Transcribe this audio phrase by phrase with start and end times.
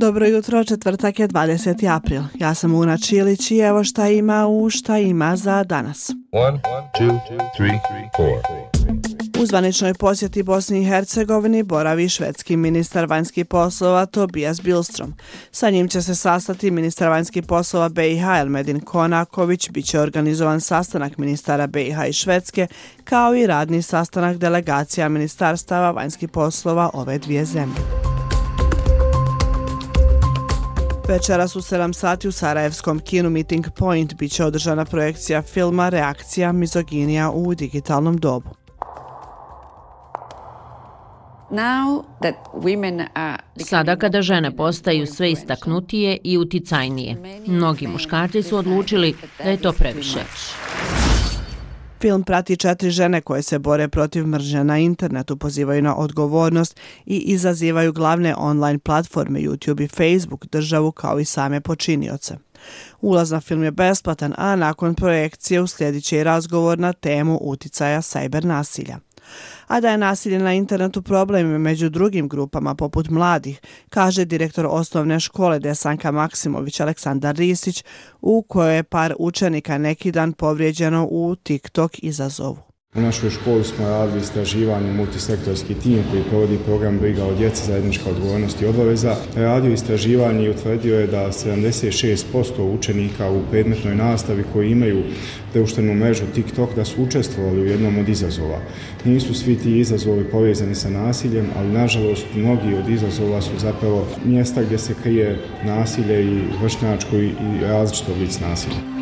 [0.00, 1.96] Dobro jutro, četvrtak je 20.
[1.96, 2.22] april.
[2.34, 6.10] Ja sam Una Čilić i evo šta ima u šta ima za danas.
[6.32, 6.60] One,
[6.98, 7.18] two,
[7.56, 7.80] three,
[9.42, 15.14] U zvaničnoj posjeti Bosni i Hercegovini boravi švedski ministar vanjskih poslova Tobias Bilstrom.
[15.52, 21.18] Sa njim će se sastati ministar vanjskih poslova BiH Elmedin Konaković, bit će organizovan sastanak
[21.18, 22.66] ministara BiH i Švedske,
[23.04, 27.99] kao i radni sastanak delegacija ministarstava vanjskih poslova ove dvije zemlje.
[31.10, 36.52] Večeras u 7 sati u Sarajevskom kinu Meeting Point bit će održana projekcija filma Reakcija
[36.52, 38.50] mizoginija u digitalnom dobu.
[43.56, 49.72] Sada kada žene postaju sve istaknutije i uticajnije, mnogi muškarci su odlučili da je to
[49.72, 50.20] previše.
[52.00, 57.16] Film prati četiri žene koje se bore protiv mržnja na internetu, pozivaju na odgovornost i
[57.16, 62.36] izazivaju glavne online platforme YouTube i Facebook, državu kao i same počinioce.
[63.00, 68.02] Ulaz na film je besplatan, a nakon projekcije uslijedit će i razgovor na temu uticaja
[68.02, 68.98] sajber nasilja
[69.66, 75.20] a da je nasilje na internetu problem među drugim grupama poput mladih, kaže direktor osnovne
[75.20, 77.84] škole Desanka Maksimović Aleksandar Risić,
[78.20, 82.69] u kojoj je par učenika neki dan povrijeđeno u TikTok izazovu.
[82.94, 88.10] U našoj školi smo radili istraživanje multisektorski tim koji provodi program Briga o djeci zajednička
[88.10, 89.16] odgovornost i obaveza.
[89.36, 95.02] Radio istraživanje i utvrdio je da 76% učenika u predmetnoj nastavi koji imaju
[95.54, 98.58] društvenu mrežu TikTok da su učestvovali u jednom od izazova.
[99.04, 104.62] Nisu svi ti izazovi povezani sa nasiljem, ali nažalost mnogi od izazova su zapravo mjesta
[104.62, 107.32] gdje se krije nasilje i vršnjačko i
[107.62, 108.99] različito oblic nasilja.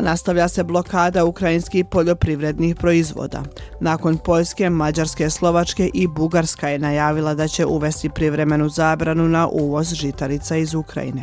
[0.00, 3.42] Nastavlja se blokada ukrajinskih poljoprivrednih proizvoda.
[3.80, 9.94] Nakon Poljske, Mađarske, Slovačke i Bugarska je najavila da će uvesti privremenu zabranu na uvoz
[9.94, 11.22] žitarica iz Ukrajine.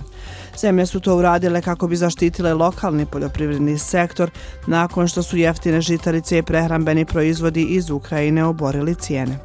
[0.57, 4.31] Zemlje su to uradile kako bi zaštitile lokalni poljoprivredni sektor
[4.67, 9.37] nakon što su jeftine žitarice i prehrambeni proizvodi iz Ukrajine oborili cijene.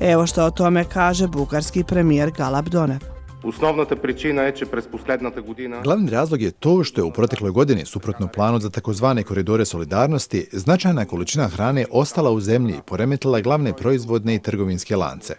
[0.00, 3.19] Evo što o tome kaže bugarski premijer Galab Donev.
[3.43, 5.81] Основната причина е, че през последната година...
[5.83, 10.47] Glavni razlog je to što je u protekloj godini, suprotno planu za takozvane koridore solidarnosti,
[10.51, 15.35] značajna količina hrane ostala u zemlji i poremetila glavne proizvodne i trgovinske lance.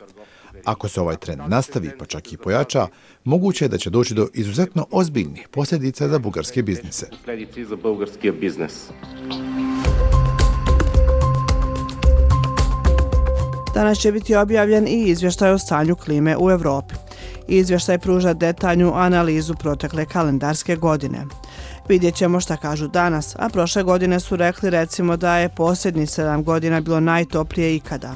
[0.65, 2.87] Ako se ovaj trend nastavi, pa čak i pojača,
[3.25, 7.07] moguće je da će doći do izuzetno ozbiljnih posljedica za bugarske biznise.
[13.75, 16.95] Danas će biti objavljen i izvještaj o stanju klime u Evropi.
[17.52, 21.26] Izvještaj pruža detaljnu analizu protekle kalendarske godine.
[21.90, 26.44] Vidjet ćemo šta kažu danas, a prošle godine su rekli recimo da je posljednji 7
[26.44, 28.16] godina bilo najtoplije ikada.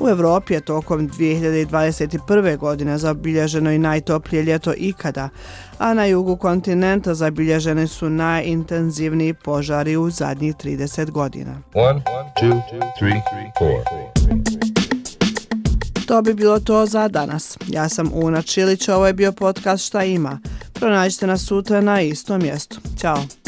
[0.00, 2.56] U Evropi je tokom 2021.
[2.56, 5.28] godine zabilježeno i najtoplije ljeto ikada,
[5.78, 11.60] a na jugu kontinenta zabilježeni su najintenzivniji požari u zadnjih 30 godina.
[11.74, 12.02] One,
[12.40, 12.60] two,
[12.98, 13.22] three,
[16.06, 17.58] To bi bilo to za danas.
[17.68, 20.38] Ja sam Una Čilić, ovo je bio podcast Šta ima.
[20.72, 22.80] Pronađite nas sutra na istom mjestu.
[23.00, 23.43] Ćao.